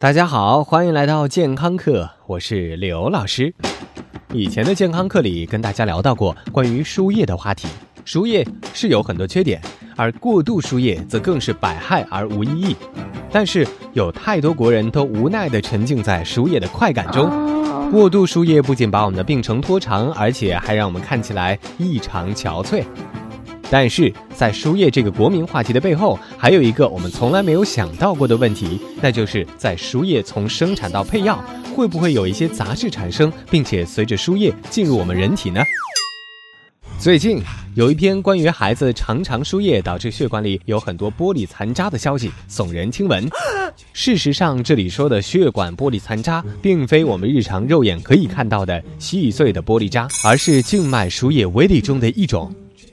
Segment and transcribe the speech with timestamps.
[0.00, 3.52] 大家好，欢迎来到健康课，我是刘老师。
[4.32, 7.68] 以前的健康课里跟大家聊到过关于输液的话题，
[8.06, 8.42] 输液
[8.72, 9.60] 是有很多缺点，
[9.96, 12.76] 而过度输液则更是百害而无一益。
[13.30, 22.82] 但是有太多国人都无奈地沉浸在输液的快感中，过度输液不仅把我们的病程拖长，而且还让我们看起来异常憔悴。
[23.70, 24.10] 但是
[24.40, 31.44] 在输液这个国民话题的背后，还有一个我们从来没有想到过的问题，那就是在输液从生产到配药，
[31.76, 35.62] 会不会有一些杂质产生，并且随着输液进入我们人体呢？
[36.98, 37.42] 最近
[37.74, 43.28] 有一篇关于孩子常常输液导致血管里有很多玻璃残渣的消息，耸人听闻。
[43.92, 52.50] 事实上，这里说的血管玻璃残渣，并非我们日常肉眼可以看到的细碎的玻璃渣，而是静脉输液微粒中的一种。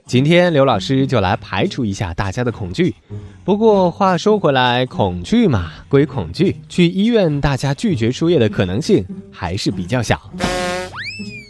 [0.07, 2.95] 今天刘老师就来排除一下大家的恐惧。
[3.43, 10.17] 不过话说回来，恐惧嘛归恐惧，去医院大家拒绝输液的可能性还是比较小。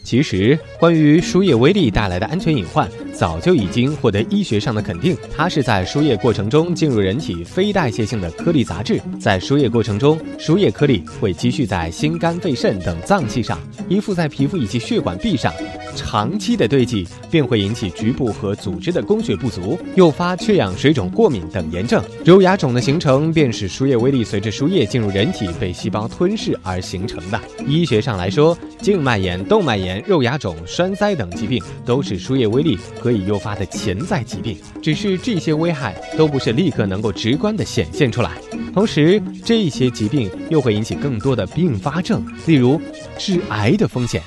[0.08, 5.18] 其实，关于输液微粒带来的安全隐患，早就已经获得医学上的肯定。
[5.36, 15.54] 它是在输液过程中进入人体非代谢性的颗粒杂质，在输液过程中，输液颗粒会积蓄在心肝肺肾等脏器上，依附在皮肤以及血管壁上，
[15.94, 22.02] 长期的堆积便会引起局部和组织的供血不足，诱发缺氧、水肿、过敏等炎症。
[22.24, 27.38] 肉芽肿的形成，便是输液微粒随着输液进入人体被细胞吞噬而形成的。
[27.68, 29.97] 医学上来说，静脉炎、动脉炎。
[30.06, 38.32] 肉芽肿、栓塞等疾病都是输液微粒可以诱发的潜在疾病，只是这些危害都不是立刻能够直观的显现出来。
[38.74, 42.80] 同时，这些疾病又会引起更多的并发症，例如
[43.18, 44.22] 致癌的风险。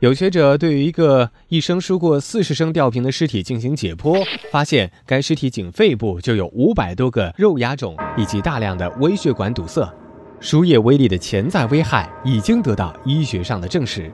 [0.00, 9.90] 有学者对于一个一生输过四十升吊瓶的尸体进行解剖，发现该尸体仅肺部就有五百多个肉芽肿以及大量的微血管堵塞。
[10.38, 14.12] 输液威力的潜在危害已经得到医学上的证实，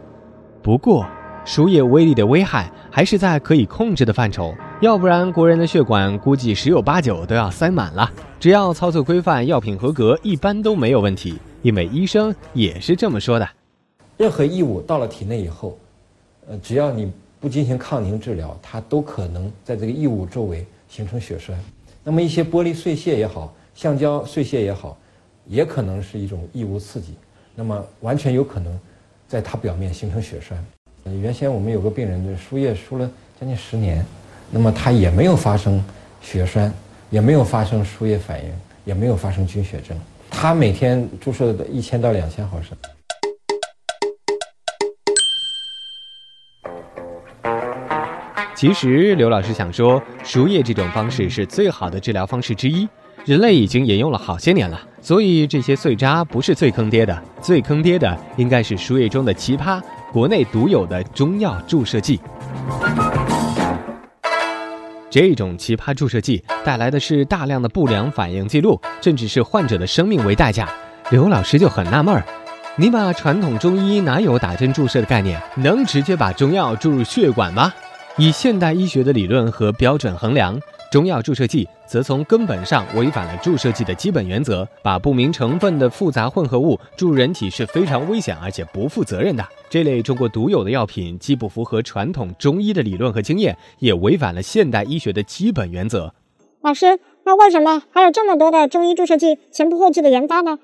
[0.62, 1.04] 不过，
[1.44, 8.10] 输液威力的危害还是在可以控制的范畴，要不然国人的血管估计十有八九都要塞满了。
[8.38, 11.38] 只要操作规范，药品合格，一般都没有问题。
[11.62, 13.48] 因为医生也是这么说的：
[14.16, 15.76] 任何异物到了体内以后，
[16.48, 17.10] 呃，只要你
[17.40, 21.58] 不进行抗凝治疗，它都可能在这个异物周围形成血栓。
[22.04, 24.96] 那么一些玻璃碎屑也好，橡胶碎屑也好。
[25.46, 27.14] 也可能是一种异物刺激，
[27.54, 28.78] 那么完全有可能
[29.26, 30.62] 在它表面形成血栓。
[31.20, 33.10] 原先我们有个病人，就输液输了
[33.40, 34.04] 将近十年，
[34.50, 35.82] 那么他也没有发生
[36.20, 36.72] 血栓，
[37.10, 38.52] 也没有发生输液反应，
[38.84, 39.98] 也没有发生菌血症。
[40.30, 42.76] 他每天注射的一千到两千毫升。
[48.54, 52.88] 其实刘老师想说，输液这种方式是最好的治疗方式之一。
[53.24, 59.80] 人类已经沿用了好些年了，所以这些碎渣不是最坑爹的，最坑爹的应该是输液中的奇葩，
[60.12, 62.18] 国内独有的中药注射剂。
[65.08, 70.68] 这种奇葩注射剂带来的是大量的不良反应记录，甚至是患者的生命为代价。
[71.10, 72.24] 刘老师就很纳闷儿，
[72.74, 75.40] 你把传统中医哪有打针注射的概念？
[75.56, 77.72] 能直接把中药注入血管吗？
[78.18, 80.60] 以现代医学的理论和标准衡量。
[80.90, 89.42] 中药注射剂则从根本上违反了注射剂的基本原则，把不明成分的复杂混合物注入人体是非常危险而且不负责任的。
[89.70, 96.12] 这类中国独有的药品既不符合传统中医的理论和经验，也违反了现代医学的基本原则。
[96.60, 100.58] 老师，那为什么还有这么多的中医注射剂前仆后继的研发呢？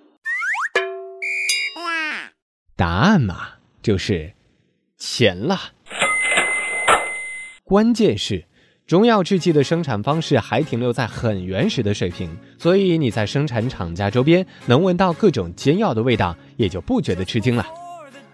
[2.76, 3.36] 答案嘛，
[3.80, 4.34] 就是
[4.98, 5.59] 钱了。
[7.69, 8.43] 关键是。
[8.87, 17.67] 中药制剂的生产方式还停留在很原始的水平，所以你在生产厂家周边能闻到各种煎药的味道，也就不觉得吃惊了。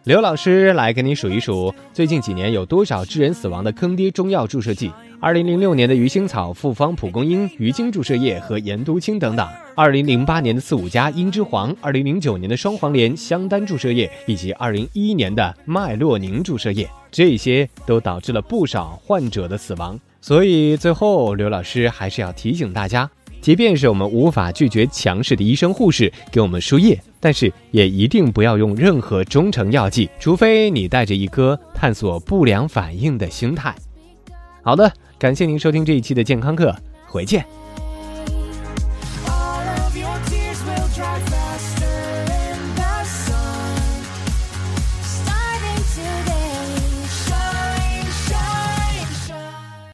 [0.05, 4.93] 刘老师来给你数一数，最近几年有多少致人死亡的坑爹中药注射剂？
[5.25, 19.99] 二零零六年的鱼腥草复方蒲公英鱼精注射液和盐都清等等；二零零八年的四五加茵栀黄；二零零九年的双黄连香丹注射液，以及二零一一年的麦洛宁注射液，这些都导致了不少患者的死亡。
[20.21, 23.11] 所以最后，刘老师还是要提醒大家，
[23.41, 33.75] 即便是我们无法拒绝强势的医生护士给我们输液，但是也一定不要用任何中成药剂，除非你带着一颗探索不良反应的心态。
[34.61, 36.75] 好的，感谢您收听这一期的健康课，
[37.07, 37.64] 回见。